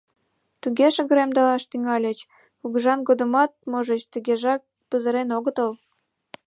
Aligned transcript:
Туге 0.61 0.87
шыгыремдылаш 0.95 1.63
тӱҥальыч, 1.71 2.19
кугыжан 2.59 2.99
годымат, 3.07 3.51
можыч, 3.71 4.01
тыгежак 4.11 4.61
пызырен 4.89 5.29
огытыл. 5.37 5.71